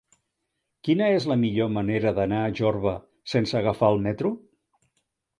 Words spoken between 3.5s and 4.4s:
agafar el metro?